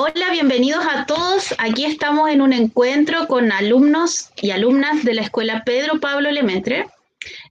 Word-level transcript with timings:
Hola, 0.00 0.30
bienvenidos 0.30 0.84
a 0.88 1.06
todos. 1.06 1.56
Aquí 1.58 1.84
estamos 1.84 2.30
en 2.30 2.40
un 2.40 2.52
encuentro 2.52 3.26
con 3.26 3.50
alumnos 3.50 4.30
y 4.40 4.52
alumnas 4.52 5.02
de 5.02 5.12
la 5.12 5.22
Escuela 5.22 5.64
Pedro 5.64 5.98
Pablo 5.98 6.30
Lemetre. 6.30 6.86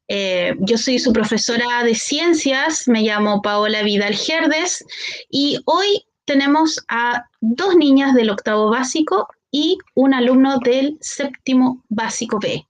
Eh, 0.07 0.55
yo 0.59 0.77
soy 0.77 0.97
su 0.97 1.11
profesora 1.11 1.83
de 1.83 1.93
ciencias, 1.93 2.87
me 2.87 3.01
llamo 3.01 3.41
Paola 3.41 3.83
Vidal 3.83 4.15
Gerdes 4.15 4.85
y 5.29 5.59
hoy 5.65 6.05
tenemos 6.23 6.79
a 6.87 7.25
dos 7.41 7.75
niñas 7.75 8.15
del 8.15 8.29
octavo 8.29 8.69
básico 8.69 9.27
y 9.51 9.77
un 9.93 10.13
alumno 10.13 10.59
del 10.59 10.97
séptimo 11.01 11.83
básico 11.89 12.39
B. 12.39 12.65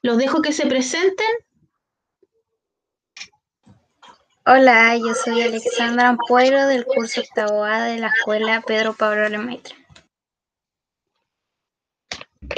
Los 0.00 0.16
dejo 0.16 0.40
que 0.40 0.52
se 0.52 0.64
presenten 0.64 1.26
Hola, 4.46 4.94
yo 4.98 5.14
soy 5.14 5.40
Alexandra 5.40 6.10
Ampuero 6.10 6.66
del 6.66 6.84
curso 6.84 7.22
octavo 7.22 7.64
A 7.64 7.84
de 7.84 7.96
la 7.96 8.08
escuela 8.08 8.60
Pedro 8.60 8.92
Pablo 8.92 9.26
Lemaitre. 9.30 9.74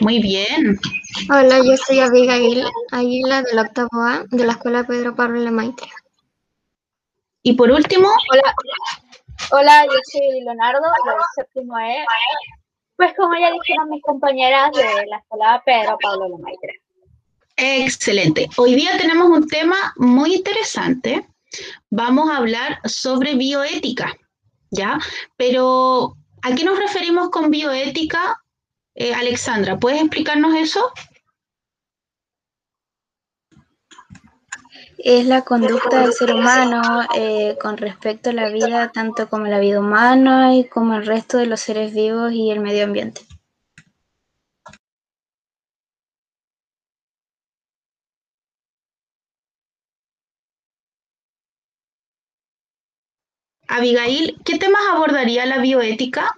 Muy 0.01 0.21
bien. 0.21 0.81
Hola, 1.31 1.59
yo 1.65 1.77
soy 1.77 2.01
Abigail 2.01 2.65
Aguila 2.91 3.43
del 3.43 3.61
octavo 3.61 4.03
A 4.03 4.25
de 4.33 4.45
la 4.45 4.55
escuela 4.55 4.83
Pedro 4.83 5.15
Pablo 5.15 5.39
Lemaitre. 5.39 5.87
Y 7.45 7.53
por 7.53 7.71
último. 7.71 8.09
Hola, 8.33 8.55
hola, 9.53 9.85
yo 9.85 9.99
soy 10.11 10.41
Leonardo 10.41 10.81
del 10.81 11.15
séptimo 11.37 11.79
E. 11.79 12.05
Pues 12.97 13.15
como 13.17 13.39
ya 13.39 13.53
dijeron 13.53 13.91
mis 13.91 14.03
compañeras 14.03 14.73
de 14.73 15.07
la 15.07 15.19
escuela 15.19 15.63
Pedro 15.65 15.97
Pablo 16.03 16.31
Lemaitre. 16.31 16.83
Excelente. 17.57 18.49
Hoy 18.57 18.75
día 18.75 18.99
tenemos 18.99 19.29
un 19.29 19.47
tema 19.47 19.77
muy 19.99 20.35
interesante 20.35 21.25
vamos 21.91 22.31
a 22.31 22.39
hablar 22.39 22.81
sobre 22.85 23.35
bioética, 23.35 24.17
¿ya? 24.71 24.99
Pero, 25.37 26.17
¿a 26.43 26.55
qué 26.55 26.65
nos 26.65 26.79
referimos 26.79 27.31
con 27.31 27.51
bioética? 27.51 28.43
Eh, 28.95 29.15
Alexandra, 29.15 29.79
¿puedes 29.79 30.01
explicarnos 30.01 30.55
eso? 30.55 30.93
Es 34.99 35.27
la 35.27 35.43
conducta 35.43 36.01
del 36.01 36.13
ser 36.13 36.35
humano 36.35 37.07
eh, 37.15 37.57
con 37.61 37.77
respecto 37.77 38.31
a 38.31 38.33
la 38.33 38.49
vida, 38.49 38.91
tanto 38.91 39.29
como 39.29 39.47
la 39.47 39.61
vida 39.61 39.79
humana 39.79 40.55
y 40.57 40.67
como 40.67 40.95
el 40.95 41.07
resto 41.07 41.39
de 41.39 41.47
los 41.47 41.61
seres 41.61 41.95
vivos 41.95 42.33
y 42.33 42.51
el 42.51 42.61
medio 42.61 42.85
ambiente. 42.85 43.21
Abigail, 53.69 54.41
¿qué 54.45 54.59
temas 54.59 54.83
abordaría 54.93 55.47
la 55.47 55.59
bioética? 55.59 56.35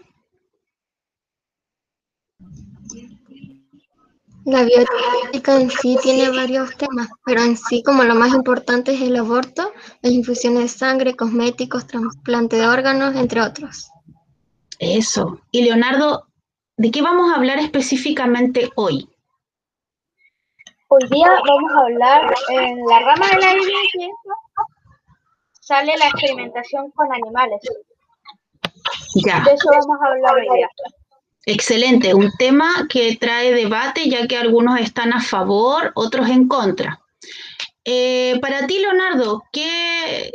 La 4.45 4.63
bioética 4.63 5.61
en 5.61 5.71
sí 5.71 5.99
tiene 6.03 6.31
varios 6.31 6.75
temas, 6.77 7.09
pero 7.27 7.43
en 7.43 7.57
sí 7.57 7.83
como 7.83 8.03
lo 8.05 8.15
más 8.15 8.33
importante 8.33 8.95
es 8.95 9.03
el 9.03 9.17
aborto, 9.17 9.75
las 10.01 10.13
infusiones 10.13 10.63
de 10.63 10.69
sangre, 10.69 11.17
cosméticos, 11.17 11.87
trasplante 11.87 12.57
de 12.57 12.67
órganos, 12.67 13.15
entre 13.15 13.43
otros. 13.43 13.91
Eso. 14.79 15.41
Y 15.51 15.65
Leonardo, 15.65 16.29
¿de 16.79 16.91
qué 16.91 17.03
vamos 17.03 17.31
a 17.31 17.37
hablar 17.37 17.59
específicamente 17.59 18.71
hoy? 18.75 19.07
Hoy 20.89 21.07
día 21.11 21.29
vamos 21.47 21.73
a 21.75 21.81
hablar 21.81 22.35
en 22.49 22.87
la 22.87 23.01
rama 23.01 23.27
de 23.27 23.39
la 23.41 23.53
bioética 23.53 24.35
sale 25.69 25.97
la 25.99 26.07
experimentación 26.07 26.91
con 26.93 27.13
animales. 27.13 27.61
Ya. 29.27 29.41
De 29.45 29.53
eso 29.53 29.69
vamos 29.71 29.99
a 30.03 30.07
hablar 30.09 30.35
hoy 30.37 30.57
día. 30.57 30.69
Excelente, 31.45 32.15
un 32.15 32.31
tema 32.39 32.87
que 32.89 33.17
trae 33.17 33.53
debate 33.53 34.09
ya 34.09 34.27
que 34.27 34.37
algunos 34.37 34.81
están 34.81 35.13
a 35.13 35.23
favor, 35.23 35.93
otros 35.95 36.29
en 36.29 36.49
contra. 36.49 37.01
Eh, 37.85 38.39
para 38.41 38.67
ti, 38.67 38.79
Leonardo, 38.79 39.43
¿qué, 39.53 40.31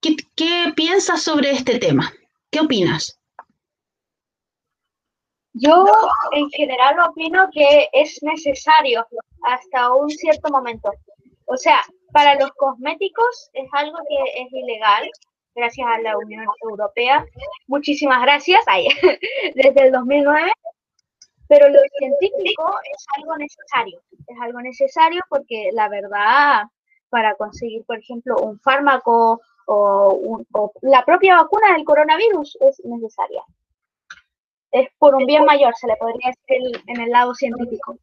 qué, 0.00 0.16
qué 0.34 0.72
piensas 0.74 1.22
sobre 1.22 1.50
este 1.50 1.78
tema? 1.78 2.12
¿Qué 2.50 2.60
opinas? 2.60 3.18
Yo 5.52 5.84
en 6.32 6.48
general 6.50 6.98
opino 7.10 7.48
que 7.52 7.88
es 7.92 8.20
necesario 8.22 9.06
hasta 9.44 9.92
un 9.92 10.10
cierto 10.10 10.50
momento. 10.50 10.90
O 11.46 11.56
sea, 11.56 11.80
para 12.14 12.36
los 12.36 12.52
cosméticos 12.52 13.50
es 13.54 13.68
algo 13.72 13.98
que 14.08 14.42
es 14.42 14.52
ilegal, 14.52 15.10
gracias 15.52 15.88
a 15.88 15.98
la 15.98 16.16
Unión 16.16 16.46
Europea. 16.62 17.26
Muchísimas 17.66 18.22
gracias, 18.22 18.64
desde 19.56 19.86
el 19.86 19.90
2009. 19.90 20.52
Pero 21.48 21.68
lo 21.68 21.80
científico 21.98 22.72
es 22.84 23.06
algo 23.18 23.36
necesario, 23.36 24.00
es 24.28 24.36
algo 24.40 24.60
necesario 24.60 25.22
porque 25.28 25.70
la 25.72 25.88
verdad, 25.88 26.62
para 27.10 27.34
conseguir, 27.34 27.84
por 27.84 27.98
ejemplo, 27.98 28.36
un 28.36 28.60
fármaco 28.60 29.40
o, 29.66 30.40
la 30.82 31.04
propia 31.04 31.34
vacuna 31.34 31.72
del 31.72 31.84
coronavirus 31.84 32.56
es 32.60 32.80
necesaria. 32.84 33.42
Es 34.70 34.88
por 34.98 35.16
un 35.16 35.26
bien 35.26 35.44
mayor, 35.44 35.74
se 35.74 35.88
le 35.88 35.96
podría 35.96 36.30
decir 36.30 36.80
en 36.86 37.00
el 37.00 37.10
lado 37.10 37.34
científico. 37.34 37.98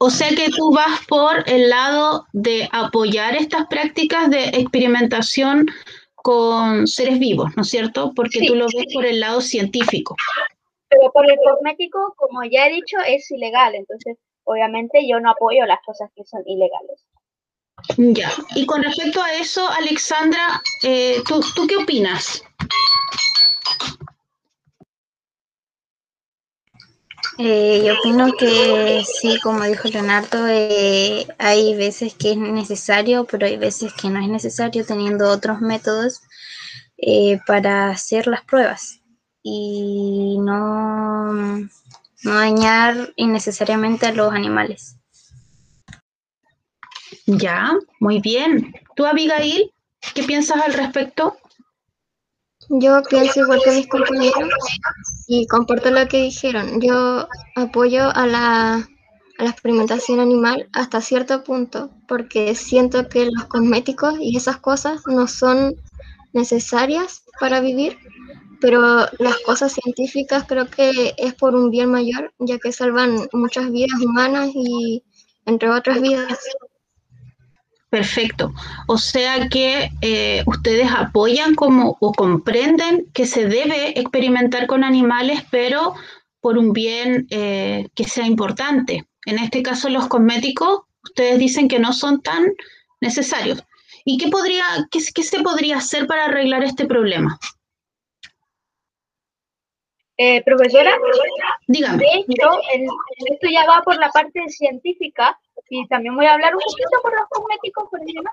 O 0.00 0.10
sea 0.10 0.28
que 0.28 0.48
tú 0.50 0.72
vas 0.72 1.04
por 1.08 1.42
el 1.48 1.70
lado 1.70 2.26
de 2.32 2.68
apoyar 2.72 3.34
estas 3.34 3.66
prácticas 3.66 4.30
de 4.30 4.44
experimentación 4.44 5.66
con 6.14 6.86
seres 6.86 7.18
vivos, 7.18 7.50
¿no 7.56 7.62
es 7.62 7.68
cierto? 7.68 8.12
Porque 8.14 8.46
tú 8.46 8.54
lo 8.54 8.66
ves 8.66 8.86
por 8.94 9.04
el 9.04 9.18
lado 9.18 9.40
científico. 9.40 10.14
Pero 10.88 11.10
por 11.12 11.28
el 11.28 11.36
cosmético, 11.44 12.14
como 12.16 12.44
ya 12.44 12.66
he 12.66 12.74
dicho, 12.74 12.96
es 13.06 13.30
ilegal. 13.30 13.74
Entonces, 13.74 14.16
obviamente 14.44 15.00
yo 15.08 15.20
no 15.20 15.30
apoyo 15.30 15.66
las 15.66 15.80
cosas 15.84 16.10
que 16.14 16.24
son 16.24 16.42
ilegales. 16.46 17.04
Ya. 17.96 18.30
Y 18.54 18.66
con 18.66 18.82
respecto 18.82 19.22
a 19.22 19.34
eso, 19.34 19.68
Alexandra, 19.68 20.60
eh, 20.84 21.16
¿tú, 21.26 21.40
¿tú 21.54 21.66
qué 21.66 21.76
opinas? 21.76 22.42
Eh, 27.40 27.84
yo 27.86 27.94
opino 27.94 28.32
que 28.32 29.04
sí, 29.04 29.38
como 29.40 29.62
dijo 29.62 29.86
Leonardo, 29.86 30.48
eh, 30.48 31.24
hay 31.38 31.76
veces 31.76 32.14
que 32.14 32.32
es 32.32 32.36
necesario, 32.36 33.26
pero 33.26 33.46
hay 33.46 33.56
veces 33.56 33.92
que 33.94 34.10
no 34.10 34.20
es 34.20 34.28
necesario 34.28 34.84
teniendo 34.84 35.30
otros 35.30 35.60
métodos 35.60 36.20
eh, 36.96 37.38
para 37.46 37.90
hacer 37.90 38.26
las 38.26 38.42
pruebas 38.42 39.02
y 39.40 40.36
no, 40.40 41.32
no 41.32 41.68
dañar 42.24 43.12
innecesariamente 43.14 44.06
a 44.06 44.12
los 44.12 44.32
animales. 44.32 44.96
Ya, 47.24 47.70
muy 48.00 48.20
bien. 48.20 48.74
¿Tú, 48.96 49.06
Abigail, 49.06 49.72
qué 50.12 50.24
piensas 50.24 50.60
al 50.60 50.72
respecto? 50.72 51.38
Yo 52.68 53.00
pienso 53.08 53.40
igual 53.40 53.60
que 53.64 53.70
mis 53.70 53.88
compañeros 53.88 54.48
y 55.28 55.46
comparto 55.46 55.90
lo 55.90 56.08
que 56.08 56.22
dijeron. 56.22 56.80
Yo 56.80 57.28
apoyo 57.54 58.10
a 58.16 58.26
la, 58.26 58.74
a 58.76 59.44
la 59.44 59.50
experimentación 59.50 60.20
animal 60.20 60.68
hasta 60.72 61.02
cierto 61.02 61.44
punto 61.44 61.90
porque 62.08 62.54
siento 62.54 63.08
que 63.08 63.26
los 63.26 63.44
cosméticos 63.44 64.14
y 64.20 64.36
esas 64.36 64.56
cosas 64.56 65.02
no 65.06 65.28
son 65.28 65.76
necesarias 66.32 67.24
para 67.38 67.60
vivir, 67.60 67.98
pero 68.60 69.06
las 69.18 69.36
cosas 69.44 69.72
científicas 69.72 70.44
creo 70.48 70.66
que 70.66 71.14
es 71.18 71.34
por 71.34 71.54
un 71.54 71.70
bien 71.70 71.90
mayor, 71.90 72.32
ya 72.38 72.58
que 72.58 72.72
salvan 72.72 73.28
muchas 73.32 73.70
vidas 73.70 74.00
humanas 74.00 74.50
y 74.54 75.04
entre 75.44 75.70
otras 75.70 76.00
vidas. 76.00 76.38
Perfecto. 77.90 78.52
O 78.86 78.98
sea 78.98 79.48
que 79.48 79.90
eh, 80.02 80.42
ustedes 80.46 80.90
apoyan 80.92 81.54
como 81.54 81.96
o 82.00 82.12
comprenden 82.12 83.06
que 83.14 83.24
se 83.24 83.46
debe 83.46 83.98
experimentar 83.98 84.66
con 84.66 84.84
animales, 84.84 85.42
pero 85.50 85.94
por 86.40 86.58
un 86.58 86.72
bien 86.72 87.26
eh, 87.30 87.88
que 87.94 88.04
sea 88.04 88.26
importante. 88.26 89.06
En 89.24 89.38
este 89.38 89.62
caso, 89.62 89.88
los 89.88 90.06
cosméticos, 90.08 90.82
ustedes 91.02 91.38
dicen 91.38 91.66
que 91.66 91.78
no 91.78 91.92
son 91.92 92.20
tan 92.20 92.44
necesarios. 93.00 93.62
¿Y 94.04 94.18
qué, 94.18 94.28
podría, 94.28 94.64
qué, 94.90 95.00
qué 95.14 95.22
se 95.22 95.40
podría 95.42 95.78
hacer 95.78 96.06
para 96.06 96.26
arreglar 96.26 96.64
este 96.64 96.86
problema? 96.86 97.38
Eh, 100.20 100.42
profesora, 100.44 100.98
dígame. 101.68 102.04
esto 102.26 103.48
ya 103.48 103.64
va 103.66 103.82
por 103.82 103.96
la 103.98 104.10
parte 104.10 104.48
científica 104.48 105.38
y 105.68 105.86
también 105.88 106.16
voy 106.16 106.26
a 106.26 106.34
hablar 106.34 106.54
un 106.54 106.60
poquito 106.60 107.02
por 107.02 107.12
los 107.14 107.28
cosméticos, 107.28 107.88
por 107.90 108.00
ejemplo. 108.00 108.30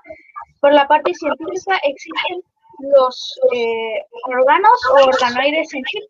Por 0.60 0.72
la 0.72 0.88
parte 0.88 1.12
científica 1.14 1.78
existen 1.84 2.42
los 2.78 3.38
eh, 3.52 4.04
órganos 4.26 4.78
o 4.90 5.06
organoides 5.06 5.72
en 5.74 5.84
sí, 5.84 6.08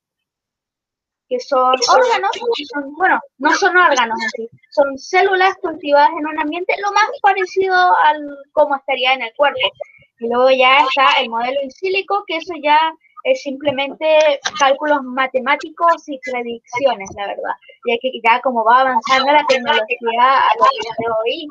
que 1.29 1.41
son 1.41 1.75
órganos, 1.89 2.31
son, 2.73 2.95
bueno, 2.95 3.21
no 3.39 3.53
son 3.55 3.77
órganos 3.77 4.19
en 4.23 4.31
sí, 4.31 4.51
son 4.71 4.99
células 4.99 5.55
cultivadas 5.57 6.11
en 6.11 6.27
un 6.27 6.39
ambiente 6.39 6.75
lo 6.83 6.93
más 6.93 7.09
parecido 7.21 7.75
al 7.75 8.39
cómo 8.53 8.77
estaría 8.77 9.15
en 9.15 9.23
el 9.23 9.33
cuerpo. 9.37 9.59
Y 10.19 10.29
luego 10.29 10.51
ya 10.51 10.79
está 10.79 11.21
el 11.21 11.29
modelo 11.29 11.61
in 11.63 11.71
sílico, 11.71 12.25
que 12.27 12.37
eso 12.37 12.55
ya 12.63 12.93
es 13.27 13.43
simplemente 13.43 14.07
cálculos 14.59 15.03
matemáticos 15.03 16.09
y 16.09 16.19
predicciones, 16.21 17.11
la 17.17 17.27
verdad. 17.27 17.55
Ya 17.87 17.97
que 18.01 18.13
ya 18.25 18.41
como 18.41 18.65
va 18.65 18.83
avanzando 18.83 19.33
la 19.33 19.45
tecnología 19.49 20.39
a 20.39 20.51
lo 20.57 20.65
de 20.65 21.13
hoy, 21.13 21.49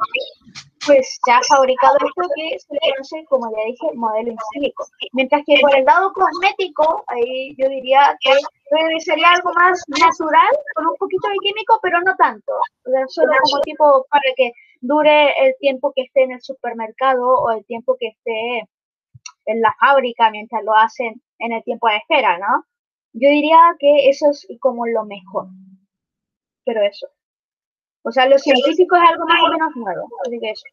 pues 0.85 1.19
ya 1.27 1.37
ha 1.37 1.43
fabricado 1.43 1.97
esto 1.97 2.29
que 2.33 2.59
se 2.59 2.77
conoce, 2.79 3.25
como 3.25 3.51
ya 3.51 3.65
dije, 3.65 3.93
modelo 3.93 4.31
in 4.31 4.37
silico. 4.53 4.85
Mientras 5.11 5.43
que 5.45 5.57
por 5.59 5.75
el 5.75 5.83
lado 5.83 6.13
cosmético, 6.13 7.03
ahí 7.07 7.53
yo 7.57 7.67
diría 7.67 8.17
que 8.21 8.31
sería 8.99 9.31
algo 9.31 9.51
más 9.53 9.83
natural, 9.87 10.51
con 10.75 10.87
un 10.87 10.95
poquito 10.95 11.27
de 11.27 11.35
químico, 11.43 11.77
pero 11.81 11.99
no 12.01 12.15
tanto. 12.15 12.53
O 12.85 12.89
sea, 12.89 13.05
solo 13.07 13.33
como 13.43 13.61
tipo 13.63 14.05
para 14.09 14.31
que 14.37 14.53
dure 14.79 15.33
el 15.45 15.55
tiempo 15.59 15.91
que 15.93 16.03
esté 16.03 16.23
en 16.23 16.31
el 16.31 16.41
supermercado 16.41 17.27
o 17.27 17.51
el 17.51 17.65
tiempo 17.65 17.97
que 17.99 18.07
esté 18.07 18.69
en 19.45 19.61
la 19.61 19.75
fábrica 19.79 20.29
mientras 20.31 20.63
lo 20.63 20.75
hacen 20.75 21.21
en 21.39 21.53
el 21.53 21.63
tiempo 21.63 21.87
de 21.87 21.97
espera, 21.97 22.37
¿no? 22.37 22.65
Yo 23.13 23.29
diría 23.29 23.57
que 23.79 24.09
eso 24.09 24.29
es 24.29 24.47
como 24.59 24.85
lo 24.87 25.05
mejor. 25.05 25.47
Pero 26.65 26.81
eso. 26.81 27.07
O 28.03 28.11
sea, 28.11 28.27
lo 28.27 28.37
científico 28.37 28.95
es 28.95 29.09
algo 29.09 29.25
más 29.25 29.39
o 29.43 29.51
menos 29.51 29.75
nuevo. 29.75 30.09
Así 30.25 30.39
que 30.39 30.49
eso. 30.49 30.63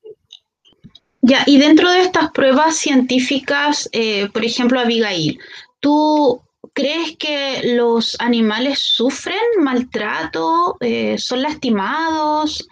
Ya, 1.23 1.45
y 1.47 1.59
dentro 1.59 1.91
de 1.91 2.01
estas 2.01 2.33
pruebas 2.33 2.77
científicas, 2.77 3.89
eh, 3.93 4.29
por 4.33 4.45
ejemplo, 4.45 4.81
Abigail, 4.81 5.39
¿tú 5.79 6.43
crees 6.73 7.17
que 7.17 7.75
los 7.77 8.21
animales 8.21 8.81
sufren 8.81 9.39
maltrato, 9.61 10.77
eh, 10.81 11.17
son 11.19 11.43
lastimados, 11.43 12.67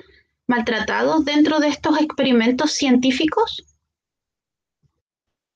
maltratados 0.49 1.25
dentro 1.25 1.61
de 1.61 1.69
estos 1.69 2.00
experimentos 2.00 2.73
científicos? 2.73 3.69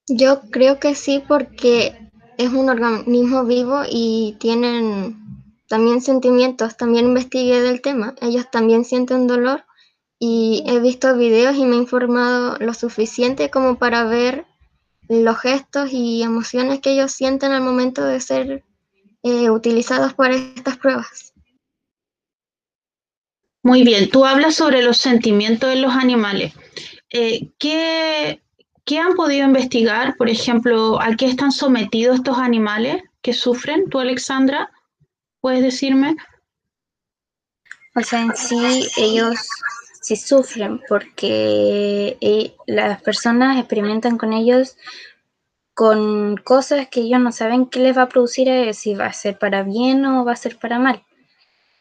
Yo 0.06 0.42
creo 0.50 0.78
que 0.78 0.94
sí, 0.94 1.22
porque 1.26 1.96
es 2.36 2.52
un 2.52 2.68
organismo 2.68 3.44
vivo 3.44 3.82
y 3.88 4.36
tienen 4.38 5.16
también 5.68 6.02
sentimientos, 6.02 6.76
también 6.76 7.06
investigué 7.06 7.60
del 7.62 7.80
tema, 7.80 8.14
ellos 8.20 8.50
también 8.50 8.84
sienten 8.84 9.26
dolor 9.26 9.64
y 10.18 10.62
he 10.66 10.78
visto 10.78 11.16
videos 11.16 11.56
y 11.56 11.64
me 11.64 11.76
he 11.76 11.78
informado 11.78 12.56
lo 12.58 12.74
suficiente 12.74 13.50
como 13.50 13.78
para 13.78 14.04
ver 14.04 14.46
los 15.08 15.38
gestos 15.38 15.90
y 15.92 16.22
emociones 16.22 16.80
que 16.80 16.92
ellos 16.92 17.12
sienten 17.12 17.52
al 17.52 17.62
momento 17.62 18.04
de 18.04 18.20
ser 18.20 18.64
eh, 19.22 19.50
utilizados 19.50 20.14
para 20.14 20.34
estas 20.34 20.76
pruebas. 20.76 21.32
Muy 23.62 23.82
bien, 23.82 24.10
tú 24.10 24.26
hablas 24.26 24.54
sobre 24.54 24.82
los 24.82 24.98
sentimientos 24.98 25.70
de 25.70 25.76
los 25.76 25.94
animales. 25.94 26.52
Eh, 27.10 27.50
¿qué, 27.58 28.42
¿Qué 28.84 28.98
han 28.98 29.14
podido 29.14 29.46
investigar? 29.46 30.16
Por 30.16 30.28
ejemplo, 30.28 31.00
¿a 31.00 31.14
qué 31.16 31.26
están 31.26 31.52
sometidos 31.52 32.16
estos 32.16 32.38
animales 32.38 33.02
que 33.22 33.32
sufren? 33.32 33.88
¿Tú, 33.88 33.98
Alexandra? 33.98 34.70
¿Puedes 35.40 35.62
decirme? 35.62 36.16
O 37.94 38.00
sea, 38.02 38.20
en 38.20 38.36
sí 38.36 38.88
ellos 38.96 39.48
sí 40.02 40.16
sufren 40.16 40.80
porque 40.86 42.18
eh, 42.20 42.54
las 42.66 43.00
personas 43.02 43.58
experimentan 43.58 44.18
con 44.18 44.34
ellos 44.34 44.76
con 45.74 46.36
cosas 46.36 46.88
que 46.88 47.00
ellos 47.00 47.20
no 47.20 47.32
saben 47.32 47.66
qué 47.66 47.80
les 47.80 47.96
va 47.96 48.02
a 48.02 48.08
producir, 48.08 48.48
eh, 48.48 48.72
si 48.74 48.94
va 48.94 49.06
a 49.06 49.12
ser 49.12 49.38
para 49.38 49.64
bien 49.64 50.04
o 50.06 50.24
va 50.24 50.32
a 50.32 50.36
ser 50.36 50.56
para 50.58 50.78
mal. 50.78 51.04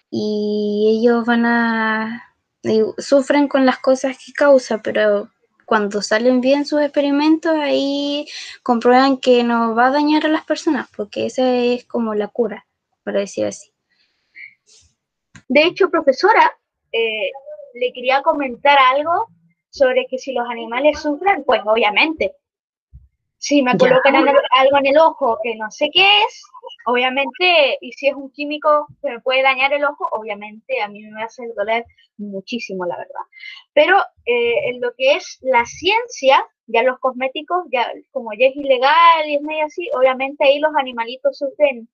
Y 0.09 0.99
ellos 0.99 1.25
van 1.25 1.45
a... 1.45 2.35
sufren 2.97 3.47
con 3.47 3.65
las 3.65 3.79
cosas 3.79 4.17
que 4.17 4.33
causa, 4.33 4.81
pero 4.81 5.29
cuando 5.73 6.03
salen 6.03 6.39
bien 6.39 6.67
sus 6.67 6.81
experimentos, 6.81 7.51
ahí 7.51 8.27
comprueban 8.61 9.17
que 9.17 9.43
no 9.43 9.73
va 9.73 9.87
a 9.87 9.89
dañar 9.89 10.23
a 10.23 10.29
las 10.29 10.45
personas, 10.45 10.87
porque 10.95 11.25
esa 11.25 11.49
es 11.49 11.83
como 11.85 12.13
la 12.13 12.27
cura 12.27 12.67
para 13.03 13.21
decir 13.21 13.47
así. 13.47 13.73
De 15.47 15.63
hecho, 15.63 15.89
profesora, 15.89 16.55
eh, 16.91 17.31
le 17.73 17.91
quería 17.91 18.21
comentar 18.21 18.77
algo 18.77 19.29
sobre 19.71 20.05
que 20.05 20.19
si 20.19 20.31
los 20.33 20.47
animales 20.47 20.99
sufren, 20.99 21.43
pues 21.43 21.61
obviamente. 21.65 22.35
Si 23.39 23.63
me 23.63 23.75
colocan 23.75 24.13
algo 24.15 24.77
en 24.77 24.85
el 24.85 24.97
ojo 24.99 25.39
que 25.41 25.55
no 25.55 25.71
sé 25.71 25.89
qué 25.91 26.05
es, 26.27 26.43
obviamente, 26.85 27.77
y 27.81 27.91
si 27.93 28.07
es 28.07 28.15
un 28.15 28.31
químico 28.31 28.87
que 29.01 29.09
me 29.09 29.19
puede 29.21 29.41
dañar 29.41 29.73
el 29.73 29.83
ojo, 29.85 30.07
obviamente 30.11 30.81
a 30.81 30.87
mí 30.87 31.03
me 31.03 31.23
hacer 31.23 31.53
doler 31.55 31.85
muchísimo, 32.17 32.85
la 32.85 32.97
verdad. 32.97 33.21
Pero 33.73 33.97
eh, 34.25 34.69
en 34.69 34.81
lo 34.81 34.93
que 34.95 35.15
es 35.15 35.39
la 35.41 35.65
ciencia, 35.65 36.45
ya 36.67 36.83
los 36.83 36.99
cosméticos, 36.99 37.65
ya 37.71 37.91
como 38.11 38.31
ya 38.33 38.47
es 38.47 38.55
ilegal 38.55 39.27
y 39.27 39.35
es 39.35 39.41
medio 39.41 39.65
así, 39.65 39.89
obviamente 39.95 40.45
ahí 40.45 40.59
los 40.59 40.75
animalitos 40.75 41.37
sufren 41.37 41.89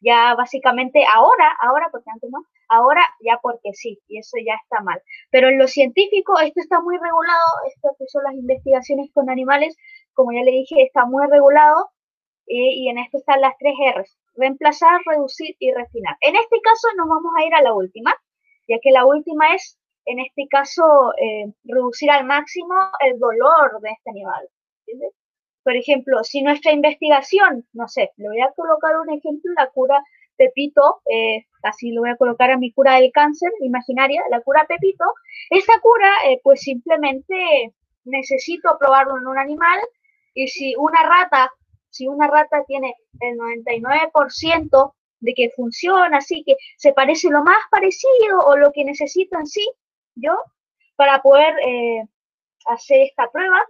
ya 0.00 0.34
básicamente 0.34 1.04
ahora, 1.14 1.56
ahora 1.60 1.88
porque 1.90 2.10
antes 2.10 2.30
no, 2.30 2.44
ahora 2.68 3.02
ya 3.20 3.38
porque 3.42 3.72
sí, 3.74 3.98
y 4.08 4.18
eso 4.18 4.36
ya 4.44 4.54
está 4.62 4.82
mal. 4.82 5.00
Pero 5.30 5.48
en 5.48 5.58
lo 5.58 5.66
científico 5.68 6.38
esto 6.40 6.60
está 6.60 6.80
muy 6.80 6.96
regulado, 6.96 7.48
esto 7.68 7.94
que 7.98 8.06
son 8.08 8.24
las 8.24 8.34
investigaciones 8.34 9.10
con 9.12 9.30
animales, 9.30 9.76
como 10.14 10.32
ya 10.32 10.42
le 10.42 10.52
dije, 10.52 10.82
está 10.82 11.04
muy 11.04 11.26
regulado 11.26 11.90
eh, 12.50 12.74
y 12.74 12.88
en 12.88 12.98
esto 12.98 13.18
están 13.18 13.40
las 13.40 13.56
tres 13.58 13.74
R's, 13.96 14.18
reemplazar, 14.34 15.00
reducir 15.06 15.54
y 15.60 15.72
refinar. 15.72 16.16
En 16.20 16.34
este 16.34 16.60
caso 16.60 16.88
nos 16.96 17.08
vamos 17.08 17.32
a 17.38 17.46
ir 17.46 17.54
a 17.54 17.62
la 17.62 17.72
última, 17.72 18.12
ya 18.66 18.76
que 18.82 18.90
la 18.90 19.06
última 19.06 19.54
es, 19.54 19.78
en 20.04 20.18
este 20.18 20.48
caso, 20.50 20.82
eh, 21.16 21.52
reducir 21.62 22.10
al 22.10 22.24
máximo 22.24 22.74
el 23.06 23.20
dolor 23.20 23.80
de 23.80 23.90
este 23.90 24.10
animal. 24.10 24.48
Por 25.62 25.76
ejemplo, 25.76 26.24
si 26.24 26.42
nuestra 26.42 26.72
investigación, 26.72 27.68
no 27.72 27.86
sé, 27.86 28.10
le 28.16 28.28
voy 28.28 28.40
a 28.40 28.50
colocar 28.56 28.98
un 28.98 29.10
ejemplo, 29.10 29.52
la 29.56 29.68
cura 29.68 30.02
Pepito, 30.36 31.02
eh, 31.08 31.46
así 31.62 31.92
lo 31.92 32.00
voy 32.00 32.10
a 32.10 32.16
colocar 32.16 32.50
a 32.50 32.58
mi 32.58 32.72
cura 32.72 32.96
del 32.96 33.12
cáncer 33.12 33.52
imaginaria, 33.60 34.24
la 34.28 34.40
cura 34.40 34.66
Pepito, 34.66 35.04
esa 35.50 35.78
cura, 35.80 36.10
pues 36.42 36.62
simplemente 36.62 37.72
necesito 38.04 38.76
probarlo 38.80 39.18
en 39.18 39.28
un 39.28 39.38
animal 39.38 39.78
y 40.34 40.48
si 40.48 40.74
una 40.76 41.02
rata, 41.04 41.52
si 41.90 42.08
una 42.08 42.28
rata 42.28 42.64
tiene 42.66 42.94
el 43.20 43.36
99% 43.36 44.94
de 45.20 45.34
que 45.34 45.50
funciona, 45.50 46.18
así 46.18 46.42
que 46.44 46.56
se 46.76 46.92
parece 46.92 47.28
lo 47.28 47.42
más 47.44 47.58
parecido 47.70 48.40
o 48.46 48.56
lo 48.56 48.72
que 48.72 48.84
necesito 48.84 49.38
en 49.38 49.46
sí, 49.46 49.68
yo, 50.14 50.32
para 50.96 51.20
poder 51.22 51.54
eh, 51.66 52.04
hacer 52.66 53.00
esta 53.02 53.30
prueba, 53.30 53.60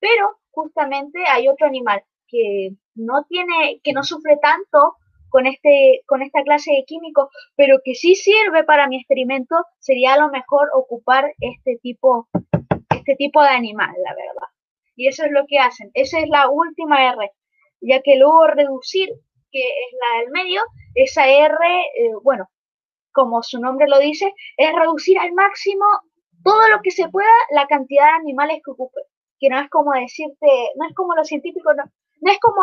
pero 0.00 0.38
justamente 0.50 1.24
hay 1.26 1.48
otro 1.48 1.66
animal 1.66 2.02
que 2.26 2.70
no 2.94 3.24
tiene, 3.28 3.80
que 3.82 3.92
no 3.92 4.02
sufre 4.02 4.36
tanto 4.42 4.96
con 5.28 5.46
este, 5.46 6.02
con 6.06 6.22
esta 6.22 6.42
clase 6.42 6.72
de 6.72 6.84
químicos, 6.84 7.28
pero 7.56 7.78
que 7.84 7.94
sí 7.94 8.14
sirve 8.14 8.64
para 8.64 8.88
mi 8.88 8.96
experimento, 8.96 9.56
sería 9.78 10.14
a 10.14 10.18
lo 10.18 10.30
mejor 10.30 10.68
ocupar 10.74 11.32
este 11.40 11.78
tipo, 11.82 12.28
este 12.90 13.14
tipo 13.16 13.42
de 13.42 13.50
animal, 13.50 13.94
la 14.04 14.14
verdad. 14.14 14.48
Y 14.96 15.06
eso 15.06 15.24
es 15.24 15.30
lo 15.30 15.46
que 15.46 15.58
hacen. 15.58 15.90
Esa 15.94 16.18
es 16.18 16.28
la 16.28 16.48
última 16.48 17.12
R, 17.12 17.30
ya 17.80 18.00
que 18.02 18.16
luego 18.16 18.46
reducir, 18.48 19.08
que 19.50 19.60
es 19.60 19.96
la 20.00 20.20
del 20.20 20.30
medio, 20.30 20.62
esa 20.94 21.26
R, 21.28 21.56
eh, 21.96 22.12
bueno, 22.22 22.48
como 23.12 23.42
su 23.42 23.60
nombre 23.60 23.88
lo 23.88 23.98
dice, 23.98 24.32
es 24.56 24.72
reducir 24.74 25.18
al 25.18 25.32
máximo 25.32 25.84
todo 26.44 26.68
lo 26.68 26.80
que 26.82 26.90
se 26.90 27.08
pueda 27.08 27.30
la 27.50 27.66
cantidad 27.66 28.06
de 28.06 28.20
animales 28.20 28.60
que 28.64 28.70
ocupe 28.70 29.00
que 29.38 29.48
no 29.48 29.58
es 29.60 29.70
como 29.70 29.92
decirte, 29.92 30.46
no 30.76 30.86
es 30.88 30.94
como 30.94 31.14
lo 31.14 31.24
científico, 31.24 31.72
no, 31.74 31.84
no 32.20 32.32
es 32.32 32.38
como, 32.40 32.62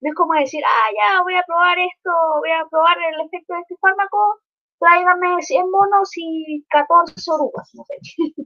no 0.00 0.10
es 0.10 0.14
como 0.14 0.34
decir, 0.34 0.62
ah, 0.64 0.90
ya, 0.94 1.22
voy 1.22 1.34
a 1.34 1.44
probar 1.46 1.78
esto, 1.78 2.10
voy 2.40 2.50
a 2.50 2.66
probar 2.70 2.96
el 2.98 3.26
efecto 3.26 3.54
de 3.54 3.60
este 3.60 3.76
fármaco, 3.80 4.40
tráigame 4.78 5.42
100 5.42 5.70
monos 5.70 6.10
y 6.16 6.64
14 6.68 7.30
orugas, 7.30 7.70
no 7.74 7.84
sé. 7.84 7.96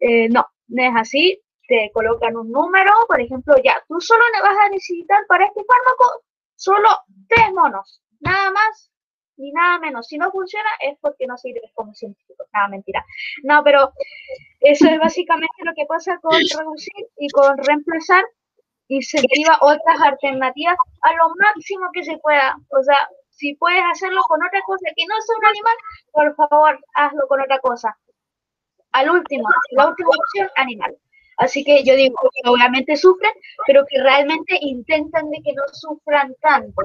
eh, 0.00 0.28
no, 0.30 0.46
no 0.68 0.82
es 0.82 0.92
así, 0.96 1.40
te 1.70 1.90
colocan 1.94 2.36
un 2.36 2.50
número, 2.50 2.92
por 3.06 3.20
ejemplo, 3.20 3.54
ya, 3.62 3.80
tú 3.86 4.00
solo 4.00 4.24
vas 4.42 4.58
a 4.58 4.68
necesitar 4.70 5.24
para 5.28 5.46
este 5.46 5.62
fármaco 5.64 6.24
solo 6.56 6.88
3 7.28 7.52
monos, 7.54 8.02
nada 8.18 8.50
más 8.50 8.90
ni 9.36 9.52
nada 9.52 9.78
menos. 9.78 10.06
Si 10.08 10.18
no 10.18 10.30
funciona 10.32 10.68
es 10.80 10.98
porque 11.00 11.26
no 11.26 11.38
sirve 11.38 11.62
como 11.74 11.94
científico. 11.94 12.44
Nada, 12.52 12.68
mentira. 12.68 13.04
No, 13.44 13.62
pero 13.64 13.92
eso 14.60 14.86
es 14.86 14.98
básicamente 14.98 15.64
lo 15.64 15.72
que 15.74 15.86
pasa 15.86 16.18
con 16.20 16.32
reducir 16.32 17.06
y 17.18 17.28
con 17.30 17.56
reemplazar. 17.56 18.24
Incentiva 18.88 19.56
otras 19.60 20.00
alternativas 20.00 20.76
a 21.02 21.12
lo 21.14 21.34
máximo 21.36 21.86
que 21.94 22.02
se 22.02 22.18
pueda. 22.18 22.56
O 22.68 22.82
sea, 22.82 23.08
si 23.30 23.54
puedes 23.54 23.82
hacerlo 23.92 24.20
con 24.28 24.44
otra 24.44 24.60
cosa 24.66 24.90
que 24.94 25.06
no 25.06 25.14
sea 25.20 25.36
un 25.38 25.46
animal, 25.46 25.76
por 26.12 26.34
favor, 26.34 26.80
hazlo 26.94 27.26
con 27.28 27.40
otra 27.40 27.60
cosa. 27.60 27.96
Al 28.92 29.08
último, 29.08 29.48
la 29.70 29.88
última 29.88 30.10
opción, 30.10 30.50
animal. 30.56 30.98
Así 31.40 31.64
que 31.64 31.82
yo 31.84 31.96
digo 31.96 32.16
que 32.34 32.48
obviamente 32.48 32.96
sufren, 32.96 33.32
pero 33.66 33.84
que 33.88 34.00
realmente 34.02 34.58
intentan 34.60 35.30
de 35.30 35.38
que 35.42 35.52
no 35.54 35.62
sufran 35.72 36.34
tanto. 36.40 36.82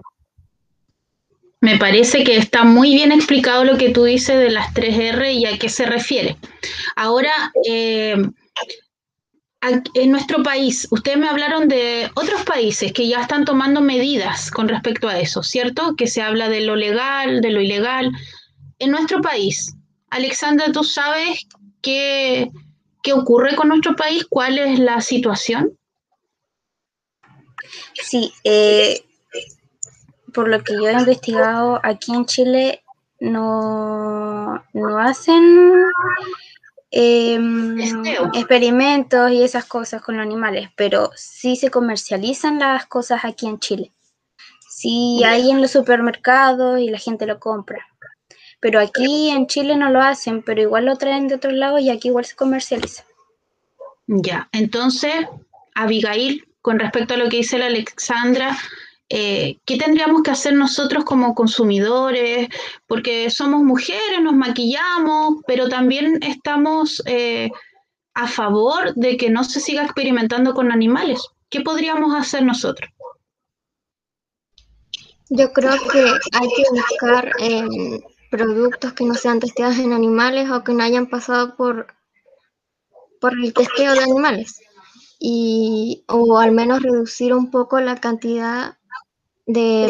Me 1.59 1.77
parece 1.77 2.23
que 2.23 2.37
está 2.37 2.63
muy 2.63 2.93
bien 2.93 3.11
explicado 3.11 3.65
lo 3.65 3.77
que 3.77 3.89
tú 3.89 4.05
dices 4.05 4.39
de 4.39 4.51
las 4.51 4.73
3R 4.73 5.33
y 5.33 5.45
a 5.45 5.57
qué 5.57 5.67
se 5.67 5.85
refiere. 5.85 6.37
Ahora, 6.95 7.33
eh, 7.67 8.15
en 9.93 10.11
nuestro 10.11 10.41
país, 10.43 10.87
ustedes 10.91 11.17
me 11.17 11.27
hablaron 11.27 11.67
de 11.67 12.09
otros 12.15 12.43
países 12.43 12.93
que 12.93 13.07
ya 13.07 13.21
están 13.21 13.43
tomando 13.43 13.81
medidas 13.81 14.51
con 14.51 14.69
respecto 14.69 15.09
a 15.09 15.19
eso, 15.19 15.43
¿cierto? 15.43 15.95
Que 15.97 16.07
se 16.07 16.21
habla 16.21 16.47
de 16.49 16.61
lo 16.61 16.75
legal, 16.75 17.41
de 17.41 17.51
lo 17.51 17.59
ilegal. 17.59 18.11
En 18.79 18.91
nuestro 18.91 19.21
país, 19.21 19.75
Alexandra, 20.11 20.71
¿tú 20.71 20.83
sabes 20.83 21.45
qué, 21.81 22.51
qué 23.05 23.13
ocurre 23.13 23.55
con 23.55 23.69
nuestro 23.69 23.95
país? 23.95 24.25
¿Cuál 24.27 24.57
es 24.57 24.79
la 24.79 24.99
situación? 24.99 25.77
Sí, 27.93 28.33
eh, 28.43 29.05
por 30.33 30.49
lo 30.49 30.61
que 30.63 30.73
yo 30.73 30.89
he 30.89 30.93
investigado, 30.93 31.79
aquí 31.83 32.13
en 32.13 32.25
Chile 32.25 32.83
no, 33.19 34.61
no 34.73 34.97
hacen 34.97 35.85
em, 36.89 37.79
experimentos 38.33 39.31
y 39.31 39.43
esas 39.43 39.65
cosas 39.65 40.01
con 40.01 40.17
los 40.17 40.25
animales, 40.25 40.69
pero 40.75 41.11
sí 41.15 41.55
se 41.55 41.69
comercializan 41.69 42.59
las 42.59 42.87
cosas 42.87 43.23
aquí 43.23 43.47
en 43.47 43.59
Chile. 43.59 43.91
Sí 44.67 45.23
hay 45.23 45.51
en 45.51 45.61
los 45.61 45.71
supermercados 45.71 46.79
y 46.79 46.89
la 46.89 46.97
gente 46.97 47.27
lo 47.27 47.39
compra. 47.39 47.85
Pero 48.65 48.79
aquí 48.79 49.29
en 49.29 49.45
Chile 49.45 49.77
no 49.77 49.91
lo 49.91 50.01
hacen, 50.01 50.41
pero 50.41 50.59
igual 50.59 50.85
lo 50.85 50.97
traen 50.97 51.27
de 51.27 51.35
otros 51.35 51.53
lados 51.53 51.81
y 51.81 51.91
aquí 51.91 52.07
igual 52.07 52.25
se 52.25 52.35
comercializa. 52.35 53.05
Ya, 54.07 54.49
entonces, 54.53 55.13
Abigail, 55.75 56.43
con 56.63 56.79
respecto 56.79 57.13
a 57.13 57.17
lo 57.17 57.29
que 57.29 57.37
dice 57.37 57.59
la 57.59 57.67
Alexandra, 57.67 58.57
eh, 59.07 59.59
¿qué 59.65 59.77
tendríamos 59.77 60.23
que 60.23 60.31
hacer 60.31 60.55
nosotros 60.55 61.05
como 61.05 61.35
consumidores? 61.35 62.49
Porque 62.87 63.29
somos 63.29 63.61
mujeres, 63.61 64.19
nos 64.23 64.33
maquillamos, 64.33 65.43
pero 65.45 65.69
también 65.69 66.17
estamos 66.23 67.03
eh, 67.05 67.51
a 68.15 68.27
favor 68.27 68.95
de 68.95 69.15
que 69.15 69.29
no 69.29 69.43
se 69.43 69.59
siga 69.59 69.83
experimentando 69.83 70.55
con 70.55 70.71
animales. 70.71 71.21
¿Qué 71.51 71.61
podríamos 71.61 72.15
hacer 72.15 72.41
nosotros? 72.41 72.89
Yo 75.29 75.53
creo 75.53 75.73
que 75.91 75.99
hay 76.33 76.47
que 76.55 76.63
buscar 76.71 77.31
em, 77.37 77.99
productos 78.37 78.93
que 78.93 79.05
no 79.05 79.13
sean 79.13 79.39
testeados 79.39 79.77
en 79.77 79.93
animales 79.93 80.49
o 80.49 80.63
que 80.63 80.73
no 80.73 80.83
hayan 80.83 81.07
pasado 81.07 81.55
por, 81.55 81.87
por 83.21 83.33
el 83.33 83.53
testeo 83.53 83.93
de 83.93 84.03
animales. 84.03 84.61
Y, 85.19 86.03
o 86.07 86.37
al 86.37 86.51
menos 86.51 86.81
reducir 86.81 87.33
un 87.33 87.49
poco 87.49 87.79
la 87.79 87.95
cantidad 87.95 88.77
de, 89.45 89.89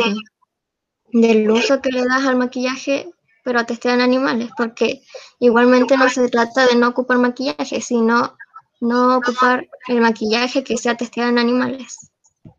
del 1.11 1.49
uso 1.49 1.81
que 1.81 1.89
le 1.89 2.05
das 2.05 2.25
al 2.25 2.35
maquillaje, 2.35 3.09
pero 3.43 3.59
a 3.59 3.65
testear 3.65 3.95
en 3.95 4.01
animales, 4.01 4.49
porque 4.57 5.01
igualmente 5.39 5.97
no 5.97 6.09
se 6.09 6.29
trata 6.29 6.67
de 6.67 6.75
no 6.75 6.89
ocupar 6.89 7.17
maquillaje, 7.17 7.81
sino 7.81 8.37
no 8.81 9.17
ocupar 9.17 9.67
el 9.87 10.01
maquillaje 10.01 10.63
que 10.63 10.77
sea 10.77 10.95
testeado 10.95 11.29
en 11.29 11.39
animales. 11.39 12.11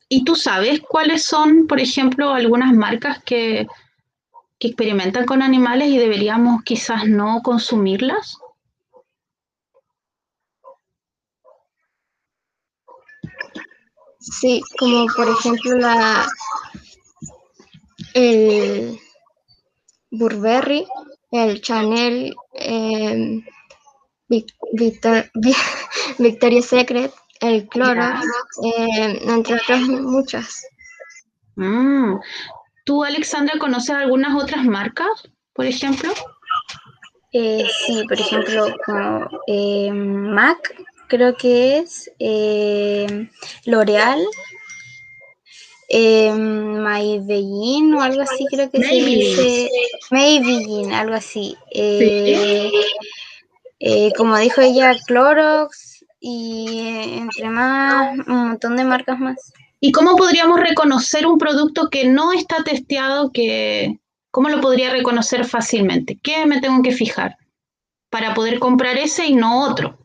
¿Y 0.08 0.24
tú 0.24 0.34
sabes 0.34 0.80
cuáles 0.80 1.24
son, 1.24 1.66
por 1.66 1.80
ejemplo, 1.80 2.32
algunas 2.32 2.72
marcas 2.72 3.22
que, 3.24 3.66
que 4.58 4.68
experimentan 4.68 5.26
con 5.26 5.42
animales 5.42 5.88
y 5.88 5.98
deberíamos 5.98 6.62
quizás 6.62 7.06
no 7.06 7.42
consumirlas? 7.42 8.38
Sí, 14.18 14.60
como 14.78 15.06
por 15.14 15.28
ejemplo 15.28 15.76
la 15.78 16.26
el 18.14 18.98
Burberry, 20.10 20.86
el 21.30 21.60
Chanel, 21.60 22.34
eh, 22.54 23.44
Victor, 24.28 25.30
Victoria's 26.18 26.66
Secret, 26.66 27.12
el 27.40 27.68
Clorox, 27.68 28.26
eh, 28.64 29.20
entre 29.28 29.56
otras 29.56 29.80
muchas. 29.82 30.66
Mm. 31.56 32.16
¿Tú, 32.86 33.02
Alexandra, 33.02 33.58
conoces 33.58 33.90
algunas 33.90 34.40
otras 34.40 34.64
marcas, 34.64 35.28
por 35.52 35.66
ejemplo? 35.66 36.12
Eh, 37.32 37.66
sí, 37.84 38.04
por 38.08 38.18
ejemplo, 38.18 38.68
como 38.86 39.28
eh, 39.48 39.90
MAC, 39.92 40.84
creo 41.08 41.36
que 41.36 41.78
es, 41.78 42.08
L'Oreal, 43.64 44.24
eh, 45.88 46.32
Maybelline 46.32 47.92
o 47.94 48.02
algo 48.02 48.22
así, 48.22 48.46
creo 48.50 48.70
que 48.70 48.78
Maybelline. 48.78 49.36
se 49.36 49.42
dice. 49.42 49.70
Maybelline, 50.12 50.92
algo 50.92 51.14
así. 51.14 51.56
Eh, 51.72 52.70
eh, 53.80 54.12
como 54.16 54.38
dijo 54.38 54.60
ella, 54.60 54.96
Clorox 55.08 56.04
y 56.20 56.68
eh, 56.68 57.18
entre 57.18 57.50
más, 57.50 58.16
un 58.28 58.48
montón 58.48 58.76
de 58.76 58.84
marcas 58.84 59.18
más. 59.18 59.52
¿Y 59.86 59.92
cómo 59.92 60.16
podríamos 60.16 60.58
reconocer 60.58 61.28
un 61.28 61.38
producto 61.38 61.90
que 61.90 62.08
no 62.08 62.32
está 62.32 62.64
testeado? 62.64 63.30
Que, 63.32 64.00
¿Cómo 64.32 64.48
lo 64.48 64.60
podría 64.60 64.90
reconocer 64.90 65.44
fácilmente? 65.44 66.18
¿Qué 66.20 66.44
me 66.44 66.60
tengo 66.60 66.82
que 66.82 66.90
fijar 66.90 67.36
para 68.10 68.34
poder 68.34 68.58
comprar 68.58 68.98
ese 68.98 69.26
y 69.26 69.36
no 69.36 69.62
otro? 69.62 69.96